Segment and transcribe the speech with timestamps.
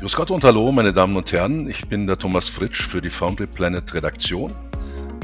[0.00, 1.70] Grüß Gott und hallo, meine Damen und Herren.
[1.70, 4.54] Ich bin der Thomas Fritsch für die Foundry Planet Redaktion.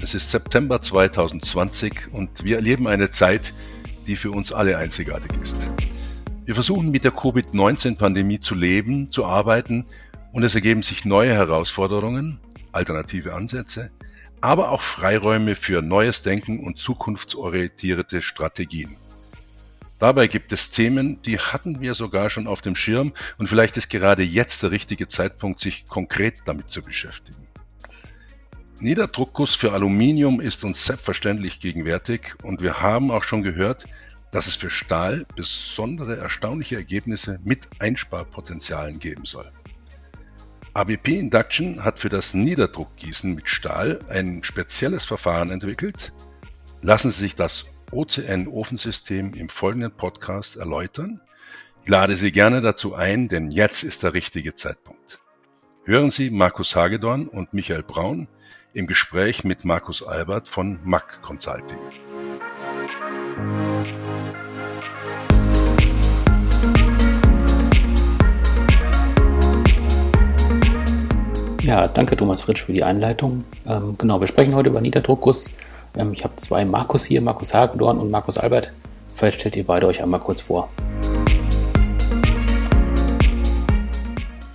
[0.03, 3.53] Es ist September 2020 und wir erleben eine Zeit,
[4.07, 5.69] die für uns alle einzigartig ist.
[6.49, 9.85] Wir versuchen mit der Covid-19-Pandemie zu leben, zu arbeiten
[10.33, 12.41] und es ergeben sich neue Herausforderungen,
[12.73, 13.91] alternative Ansätze,
[14.41, 18.97] aber auch Freiräume für neues Denken und zukunftsorientierte Strategien.
[19.99, 23.91] Dabei gibt es Themen, die hatten wir sogar schon auf dem Schirm und vielleicht ist
[23.91, 27.47] gerade jetzt der richtige Zeitpunkt, sich konkret damit zu beschäftigen.
[28.81, 33.85] Niederdruckguss für Aluminium ist uns selbstverständlich gegenwärtig und wir haben auch schon gehört,
[34.31, 39.51] dass es für Stahl besondere erstaunliche Ergebnisse mit Einsparpotenzialen geben soll.
[40.75, 46.13] ABP Induction hat für das Niederdruckgießen mit Stahl ein spezielles Verfahren entwickelt.
[46.83, 51.21] Lassen Sie sich das OCN-Ofensystem im folgenden Podcast erläutern.
[51.83, 55.21] Ich lade Sie gerne dazu ein, denn jetzt ist der richtige Zeitpunkt.
[55.85, 58.29] Hören Sie Markus Hagedorn und Michael Braun
[58.75, 61.79] im Gespräch mit Markus Albert von MAC Consulting.
[71.69, 73.45] Ja, danke Thomas Fritsch für die Einleitung.
[73.67, 75.55] Ähm, genau, wir sprechen heute über Niederdruckguss
[75.99, 78.73] ähm, ich habe zwei Markus hier, Markus Hagedorn und Markus Albert.
[79.13, 80.71] Vielleicht stellt ihr beide euch einmal kurz vor.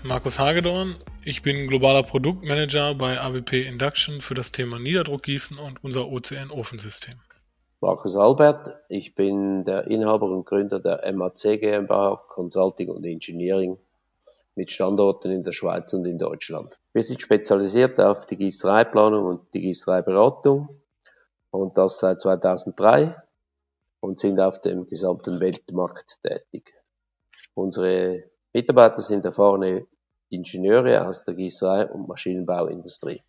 [0.02, 6.08] Markus Hagedorn, ich bin globaler Produktmanager bei AWP Induction für das Thema Niederdruckgießen und unser
[6.08, 7.20] OCN-Ofensystem.
[7.80, 13.78] Markus Albert, ich bin der Inhaber und Gründer der MAC GmbH Consulting und Engineering
[14.56, 16.78] mit Standorten in der Schweiz und in Deutschland.
[16.94, 20.82] Wir sind spezialisiert auf die Gießereiplanung und die Gießereiberatung
[21.52, 23.16] und das seit 2003
[24.00, 26.74] und sind auf dem gesamten Weltmarkt tätig.
[27.54, 29.88] Unsere Mitarbeiter sind erfahrene
[30.30, 33.22] Ingenieure aus der Gießerei und Maschinenbauindustrie.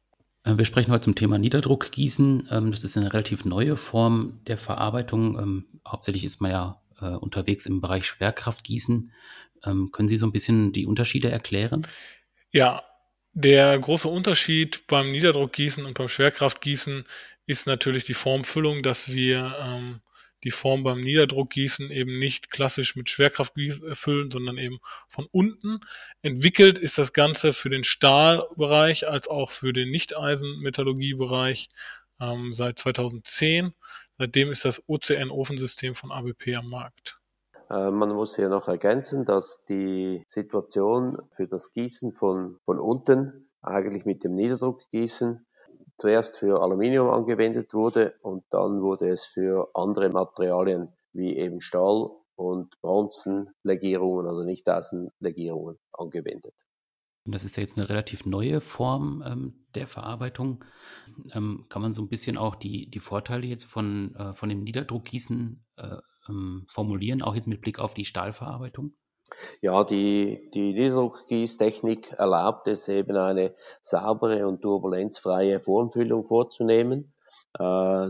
[0.44, 2.48] Äh, wir sprechen heute zum Thema Niederdruckgießen.
[2.50, 5.38] Ähm, das ist eine relativ neue Form der Verarbeitung.
[5.38, 9.10] Ähm, hauptsächlich ist man ja äh, unterwegs im Bereich Schwerkraftgießen.
[9.64, 11.86] Ähm, können Sie so ein bisschen die Unterschiede erklären?
[12.50, 12.82] Ja,
[13.32, 17.04] der große Unterschied beim Niederdruckgießen und beim Schwerkraftgießen
[17.46, 20.00] ist natürlich die Formfüllung, dass wir ähm,
[20.44, 23.54] die Form beim Niederdruckgießen eben nicht klassisch mit Schwerkraft
[23.92, 25.80] füllen, sondern eben von unten.
[26.22, 31.70] Entwickelt ist das Ganze für den Stahlbereich als auch für den Nicht-Eisen-Metallurgiebereich
[32.20, 33.72] ähm, seit 2010.
[34.18, 37.18] Seitdem ist das OCN-Ofensystem von ABP am Markt.
[37.70, 43.50] Äh, man muss hier noch ergänzen, dass die Situation für das Gießen von, von unten
[43.62, 45.46] eigentlich mit dem Niederdruckgießen
[45.96, 52.10] zuerst für Aluminium angewendet wurde und dann wurde es für andere Materialien wie eben Stahl
[52.36, 56.54] und Bronzenlegierungen oder Nichtaußenlegierungen angewendet.
[57.26, 60.62] Das ist ja jetzt eine relativ neue Form ähm, der Verarbeitung.
[61.32, 64.62] Ähm, kann man so ein bisschen auch die, die Vorteile jetzt von, äh, von dem
[64.62, 65.96] Niederdruckgießen äh,
[66.28, 68.94] ähm, formulieren, auch jetzt mit Blick auf die Stahlverarbeitung?
[69.62, 77.14] Ja, die, die Niederdruckgießtechnik erlaubt es eben eine saubere und turbulenzfreie Formfüllung vorzunehmen.
[77.58, 78.08] Äh,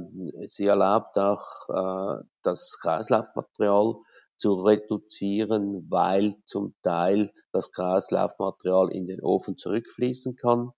[0.48, 3.94] sie erlaubt auch äh, das Kreislaufmaterial
[4.36, 10.72] zu reduzieren, weil zum Teil das Kreislaufmaterial in den Ofen zurückfließen kann.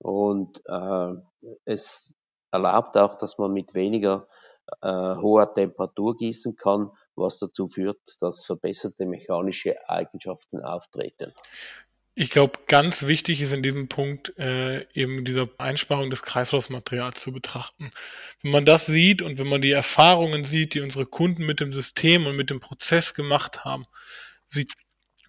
[0.00, 1.14] Und äh,
[1.64, 2.14] es
[2.50, 4.26] erlaubt auch, dass man mit weniger
[4.82, 11.32] hoher Temperatur gießen kann, was dazu führt, dass verbesserte mechanische Eigenschaften auftreten.
[12.20, 17.32] Ich glaube, ganz wichtig ist in diesem Punkt äh, eben diese Einsparung des Kreislaufsmaterials zu
[17.32, 17.92] betrachten.
[18.42, 21.72] Wenn man das sieht und wenn man die Erfahrungen sieht, die unsere Kunden mit dem
[21.72, 23.86] System und mit dem Prozess gemacht haben,
[24.48, 24.72] sieht,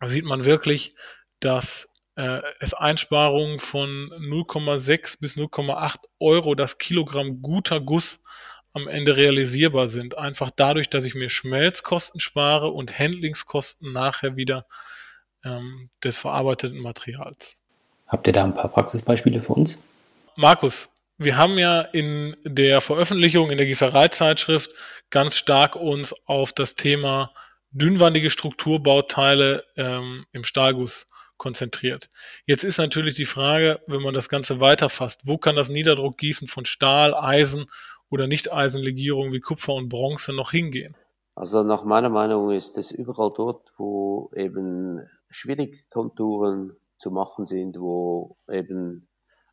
[0.04, 0.96] sieht man wirklich,
[1.40, 8.20] dass äh, es Einsparungen von 0,6 bis 0,8 Euro das Kilogramm guter Guss
[8.74, 10.18] am Ende realisierbar sind.
[10.18, 14.66] Einfach dadurch, dass ich mir Schmelzkosten spare und Handlingskosten nachher wieder
[15.44, 17.62] ähm, des verarbeiteten Materials.
[18.08, 19.84] Habt ihr da ein paar Praxisbeispiele für uns?
[20.36, 24.74] Markus, wir haben ja in der Veröffentlichung in der Gießereizeitschrift
[25.10, 27.34] ganz stark uns auf das Thema
[27.72, 31.08] dünnwandige Strukturbauteile ähm, im Stahlguss
[31.38, 32.10] konzentriert.
[32.46, 36.66] Jetzt ist natürlich die Frage, wenn man das Ganze weiterfasst, wo kann das Niederdruckgießen von
[36.66, 37.66] Stahl, Eisen
[38.10, 40.96] oder Nicht-Eisenlegierungen wie Kupfer und Bronze noch hingehen?
[41.36, 48.36] Also nach meiner Meinung ist es überall dort, wo eben Schwierigkonturen zu machen sind, wo
[48.50, 49.08] eben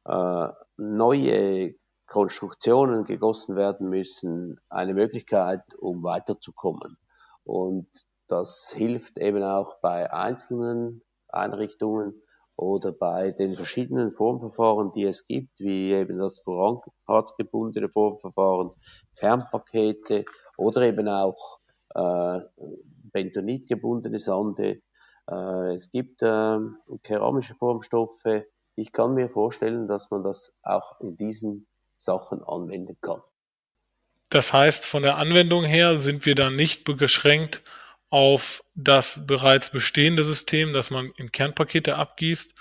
[0.04, 1.74] äh, neue
[2.06, 6.96] Konstruktionen gegossen werden müssen, eine Möglichkeit, um weiterzukommen.
[7.44, 7.88] Und
[8.28, 12.20] das hilft eben auch bei einzelnen Einrichtungen
[12.56, 18.70] oder bei den verschiedenen Formverfahren, die es gibt, wie eben das vorratsgebundene Formverfahren,
[19.18, 20.24] Kernpakete
[20.56, 21.60] oder eben auch
[21.94, 22.40] äh,
[23.12, 24.80] bentonitgebundene Sande.
[25.30, 26.58] Äh, es gibt äh,
[27.02, 28.44] keramische Formstoffe.
[28.74, 31.66] Ich kann mir vorstellen, dass man das auch in diesen
[31.96, 33.22] Sachen anwenden kann.
[34.28, 37.62] Das heißt, von der Anwendung her sind wir dann nicht beschränkt
[38.10, 42.54] auf das bereits bestehende System, das man in Kernpakete abgießt.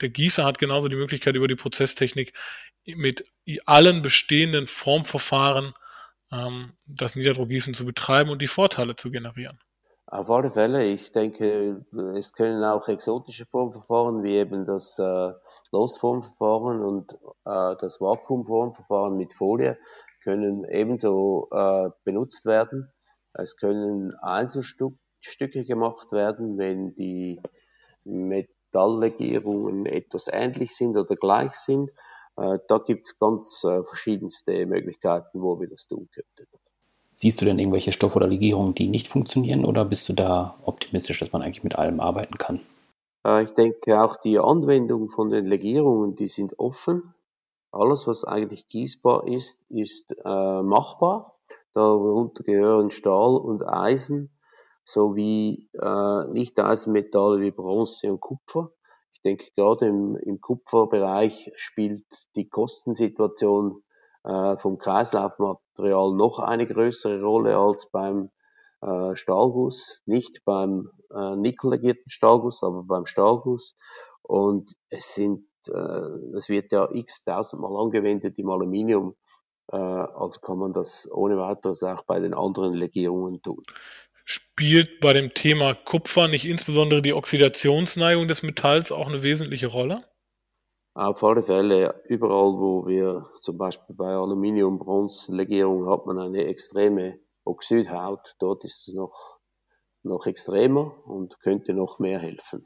[0.00, 2.32] Der Gießer hat genauso die Möglichkeit, über die Prozesstechnik
[2.84, 3.24] mit
[3.66, 5.74] allen bestehenden Formverfahren
[6.32, 9.58] ähm, das Niederdruckgießen zu betreiben und die Vorteile zu generieren.
[10.06, 10.84] Auf alle Fälle.
[10.84, 11.84] Ich denke,
[12.16, 15.32] es können auch exotische Formverfahren wie eben das äh,
[15.70, 17.12] Losformverfahren und
[17.44, 19.78] äh, das Vakuumformverfahren mit Folie
[20.24, 22.92] können ebenso äh, benutzt werden.
[23.32, 27.40] Es können Einzelstücke gemacht werden, wenn die
[28.04, 31.90] Metalllegierungen etwas ähnlich sind oder gleich sind.
[32.36, 36.50] Äh, da gibt es ganz äh, verschiedenste Möglichkeiten, wo wir das tun könnten.
[37.12, 41.20] Siehst du denn irgendwelche Stoffe oder Legierungen, die nicht funktionieren oder bist du da optimistisch,
[41.20, 42.60] dass man eigentlich mit allem arbeiten kann?
[43.26, 47.14] Äh, ich denke auch die Anwendung von den Legierungen, die sind offen.
[47.72, 51.39] Alles, was eigentlich gießbar ist, ist machbar.
[51.72, 54.30] Darunter gehören Stahl und Eisen
[54.84, 58.70] sowie äh, Nicht-Eisenmetalle wie Bronze und Kupfer.
[59.12, 62.06] Ich denke, gerade im, im Kupferbereich spielt
[62.36, 63.82] die Kostensituation
[64.24, 68.30] äh, vom Kreislaufmaterial noch eine größere Rolle als beim
[68.80, 70.02] äh, Stahlguss.
[70.06, 73.76] Nicht beim äh, nickellegierten Stahlguss, aber beim Stahlguss.
[74.22, 79.16] Und es sind, äh, es wird ja x tausendmal angewendet im Aluminium.
[79.72, 83.62] Äh, also kann man das ohne weiteres auch bei den anderen Legierungen tun.
[84.24, 90.04] Spielt bei dem Thema Kupfer nicht insbesondere die Oxidationsneigung des Metalls auch eine wesentliche Rolle?
[90.94, 98.34] Auf alle Fälle, überall wo wir zum Beispiel bei Aluminium-Bronze-Legierung hat man eine extreme Oxidhaut.
[98.38, 99.38] Dort ist es noch,
[100.02, 102.64] noch extremer und könnte noch mehr helfen.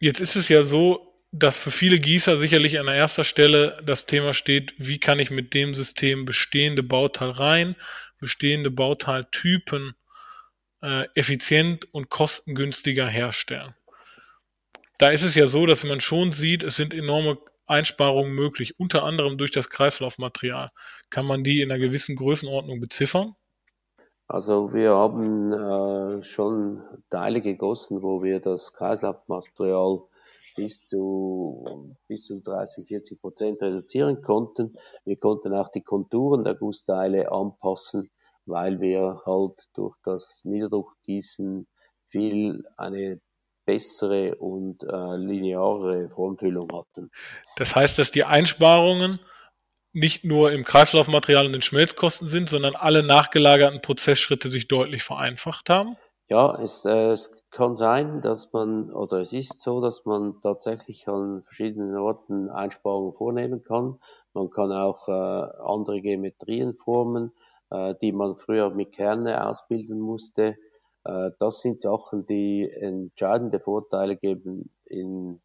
[0.00, 4.34] Jetzt ist es ja so, dass für viele Gießer sicherlich an erster Stelle das Thema
[4.34, 7.74] steht, wie kann ich mit dem System bestehende Bauteilreihen,
[8.20, 9.94] bestehende Bauteiltypen
[10.80, 13.74] äh, effizient und kostengünstiger herstellen.
[14.98, 19.02] Da ist es ja so, dass man schon sieht, es sind enorme Einsparungen möglich, unter
[19.02, 20.70] anderem durch das Kreislaufmaterial.
[21.10, 23.34] Kann man die in einer gewissen Größenordnung beziffern?
[24.28, 26.80] Also wir haben äh, schon
[27.10, 30.04] Teile gegossen, wo wir das Kreislaufmaterial
[30.54, 34.74] bis zu, bis zu 30, 40 Prozent reduzieren konnten.
[35.04, 38.10] Wir konnten auch die Konturen der Gussteile anpassen,
[38.46, 41.66] weil wir halt durch das Niederdruckgießen
[42.08, 43.20] viel eine
[43.66, 47.10] bessere und äh, lineare Formfüllung hatten.
[47.56, 49.20] Das heißt, dass die Einsparungen
[49.92, 55.70] nicht nur im Kreislaufmaterial und den Schmelzkosten sind, sondern alle nachgelagerten Prozessschritte sich deutlich vereinfacht
[55.70, 55.96] haben?
[56.28, 61.06] Ja, es, äh, es kann sein, dass man, oder es ist so, dass man tatsächlich
[61.08, 63.98] an verschiedenen Orten Einsparungen vornehmen kann.
[64.32, 67.32] Man kann auch äh, andere Geometrien formen,
[67.70, 70.56] äh, die man früher mit Kerne ausbilden musste.
[71.04, 75.40] Äh, das sind Sachen, die entscheidende Vorteile geben in,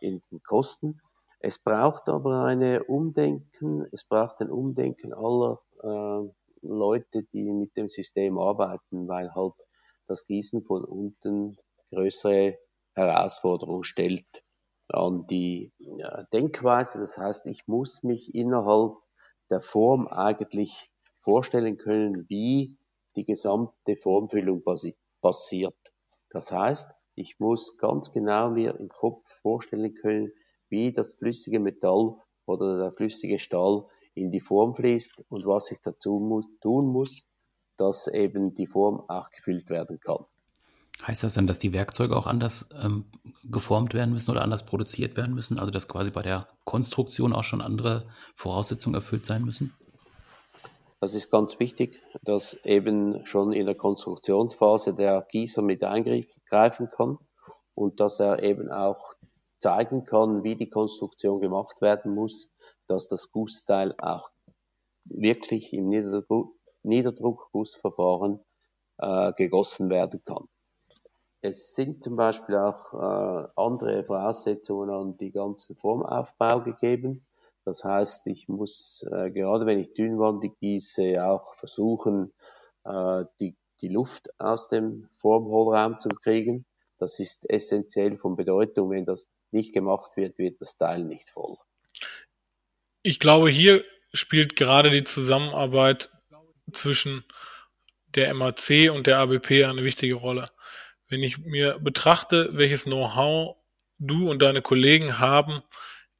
[0.00, 1.00] in den Kosten.
[1.40, 6.28] Es braucht aber eine Umdenken, es braucht ein Umdenken aller äh,
[6.62, 9.54] Leute, die mit dem System arbeiten, weil halt
[10.06, 11.56] das Gießen von unten
[11.90, 12.58] größere
[12.94, 14.44] Herausforderungen stellt
[14.88, 15.72] an die
[16.32, 16.98] Denkweise.
[16.98, 18.96] Das heißt, ich muss mich innerhalb
[19.50, 22.76] der Form eigentlich vorstellen können, wie
[23.16, 24.62] die gesamte Formfüllung
[25.20, 25.76] passiert.
[26.30, 30.32] Das heißt, ich muss ganz genau mir im Kopf vorstellen können,
[30.68, 35.80] wie das flüssige Metall oder der flüssige Stahl in die Form fließt und was ich
[35.82, 37.26] dazu muss, tun muss,
[37.76, 40.24] dass eben die Form auch gefüllt werden kann.
[41.06, 43.04] Heißt das dann, dass die Werkzeuge auch anders ähm,
[43.44, 45.58] geformt werden müssen oder anders produziert werden müssen?
[45.58, 49.74] Also dass quasi bei der Konstruktion auch schon andere Voraussetzungen erfüllt sein müssen?
[51.00, 57.18] Das ist ganz wichtig, dass eben schon in der Konstruktionsphase der Gießer mit eingreifen kann
[57.74, 59.14] und dass er eben auch
[59.58, 62.50] zeigen kann, wie die Konstruktion gemacht werden muss,
[62.86, 64.30] dass das Gussteil auch
[65.04, 66.55] wirklich im Niederdruck,
[66.86, 68.40] Niederdruckgussverfahren
[68.98, 70.48] äh, gegossen werden kann.
[71.42, 77.26] es sind zum Beispiel auch äh, andere Voraussetzungen an die ganzen Formaufbau gegeben.
[77.64, 82.32] Das heißt, ich muss äh, gerade wenn ich dünnwandig gieße auch versuchen,
[82.84, 86.64] äh, die, die Luft aus dem Formhohlraum zu kriegen.
[86.98, 88.90] Das ist essentiell von Bedeutung.
[88.90, 91.56] Wenn das nicht gemacht wird, wird das Teil nicht voll.
[93.02, 96.10] Ich glaube, hier spielt gerade die Zusammenarbeit
[96.72, 97.24] zwischen
[98.14, 100.50] der MAC und der ABP eine wichtige Rolle.
[101.08, 103.56] Wenn ich mir betrachte, welches Know-how
[103.98, 105.62] du und deine Kollegen haben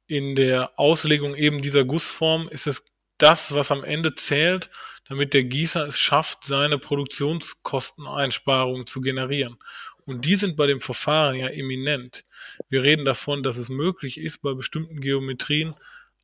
[0.07, 2.85] in der Auslegung eben dieser Gussform, ist es
[3.17, 4.69] das, was am Ende zählt,
[5.09, 9.57] damit der Gießer es schafft, seine Produktionskosteneinsparungen zu generieren.
[10.05, 12.23] Und die sind bei dem Verfahren ja eminent.
[12.69, 15.75] Wir reden davon, dass es möglich ist, bei bestimmten Geometrien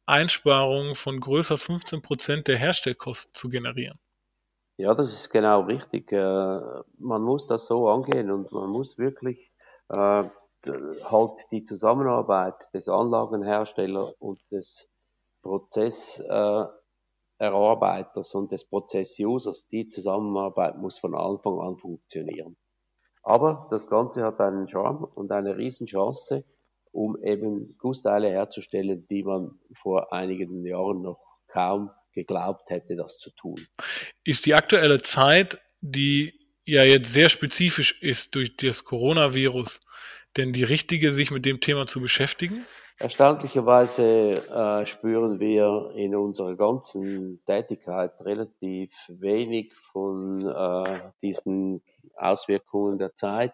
[0.06, 4.00] Einsparungen von größer 15 Prozent der Herstellkosten zu generieren.
[4.84, 6.12] Ja, das ist genau richtig.
[6.12, 6.60] Äh,
[6.98, 9.54] man muss das so angehen und man muss wirklich
[9.88, 10.26] äh,
[11.06, 14.90] halt die Zusammenarbeit des Anlagenherstellers und des
[15.42, 22.58] Prozesserarbeiters und des Prozessusers, die Zusammenarbeit muss von Anfang an funktionieren.
[23.24, 26.44] Aber das Ganze hat einen Charme und eine Riesenchance,
[26.92, 33.32] um eben Gussteile herzustellen, die man vor einigen Jahren noch kaum geglaubt hätte, das zu
[33.32, 33.60] tun.
[34.24, 36.34] Ist die aktuelle Zeit, die
[36.66, 39.82] ja jetzt sehr spezifisch ist durch das Coronavirus,
[40.38, 42.66] denn die richtige, sich mit dem Thema zu beschäftigen?
[43.00, 51.82] Erstaunlicherweise äh, spüren wir in unserer ganzen Tätigkeit relativ wenig von äh, diesen
[52.16, 53.54] Auswirkungen der Zeit.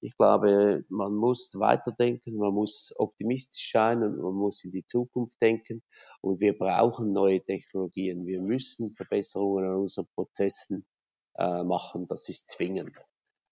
[0.00, 5.40] Ich glaube, man muss weiterdenken, man muss optimistisch sein und man muss in die Zukunft
[5.40, 5.82] denken.
[6.20, 8.26] Und wir brauchen neue Technologien.
[8.26, 10.86] Wir müssen Verbesserungen an unseren Prozessen
[11.36, 12.06] äh, machen.
[12.08, 12.96] Das ist zwingend.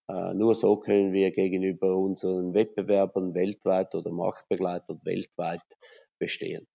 [0.09, 5.63] Äh, nur so können wir gegenüber unseren Wettbewerbern weltweit oder Marktbegleitern weltweit
[6.19, 6.67] bestehen.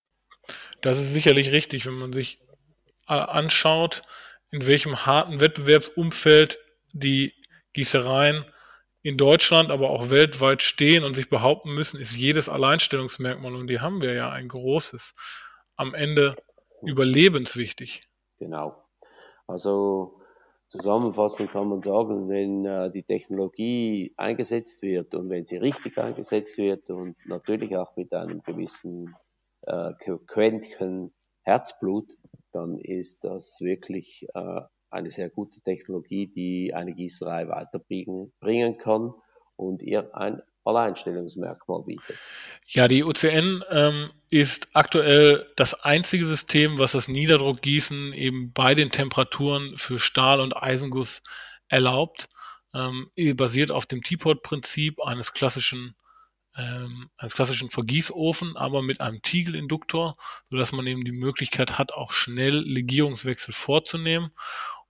[0.82, 2.42] Das ist sicherlich richtig, wenn man sich
[3.08, 4.02] äh, anschaut,
[4.52, 6.60] in welchem harten Wettbewerbsumfeld
[6.94, 7.34] die
[7.74, 8.46] Gießereien
[9.02, 13.80] in Deutschland, aber auch weltweit stehen und sich behaupten müssen, ist jedes Alleinstellungsmerkmal, und die
[13.80, 15.16] haben wir ja ein großes,
[15.76, 16.36] am Ende
[16.82, 18.08] überlebenswichtig.
[18.40, 18.84] Genau.
[19.48, 20.20] Also
[20.68, 26.58] zusammenfassend kann man sagen, wenn äh, die Technologie eingesetzt wird und wenn sie richtig eingesetzt
[26.58, 29.16] wird und natürlich auch mit einem gewissen
[29.62, 29.94] äh,
[30.28, 31.14] Quäntchen
[31.44, 32.12] Herzblut,
[32.52, 39.14] dann ist das wirklich äh, eine sehr gute Technologie, die eine Gießerei weiterbringen bringen kann
[39.56, 42.18] und ihr ein Alleinstellungsmerkmal bietet.
[42.68, 48.92] Ja, die OCN ähm, ist aktuell das einzige System, was das Niederdruckgießen eben bei den
[48.92, 51.24] Temperaturen für Stahl und Eisenguss
[51.70, 52.28] erlaubt.
[52.74, 55.96] Ähm, basiert auf dem Teapot-Prinzip eines klassischen
[56.58, 60.18] ähm, eines klassischen Vergießofen, aber mit einem Tiegelinduktor,
[60.50, 64.32] sodass man eben die Möglichkeit hat, auch schnell Legierungswechsel vorzunehmen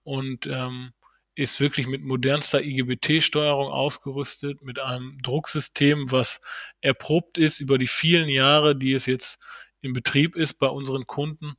[0.04, 0.92] und ähm,
[1.34, 6.40] ist wirklich mit modernster IGBT-Steuerung ausgerüstet, mit einem Drucksystem, was
[6.80, 9.38] erprobt ist über die vielen Jahre, die es jetzt
[9.80, 11.54] in Betrieb ist bei unseren Kunden.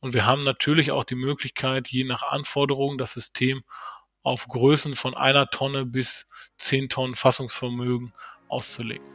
[0.00, 3.62] Und wir haben natürlich auch die Möglichkeit, je nach Anforderungen das System
[4.22, 6.26] auf Größen von einer Tonne bis
[6.58, 8.12] zehn Tonnen Fassungsvermögen
[8.48, 9.06] auszulegen.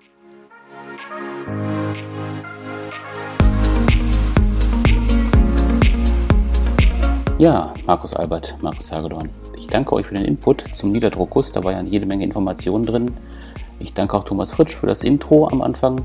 [7.38, 9.30] Ja, Markus Albert, Markus Hagedorn.
[9.58, 11.52] Ich danke euch für den Input zum Niederdruckguss.
[11.52, 13.12] Da war ja jede Menge Informationen drin.
[13.80, 16.02] Ich danke auch Thomas Fritsch für das Intro am Anfang.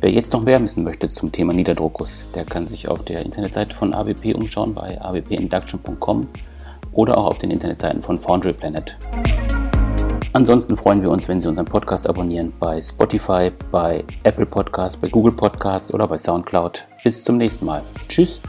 [0.00, 3.74] Wer jetzt noch mehr wissen möchte zum Thema Niederdruckguss, der kann sich auf der Internetseite
[3.74, 6.28] von AWP umschauen bei awpinduction.com
[6.92, 8.96] oder auch auf den Internetseiten von Foundry Planet.
[10.32, 15.08] Ansonsten freuen wir uns, wenn Sie unseren Podcast abonnieren bei Spotify, bei Apple Podcasts, bei
[15.08, 16.86] Google Podcasts oder bei SoundCloud.
[17.02, 17.82] Bis zum nächsten Mal.
[18.08, 18.40] Tschüss.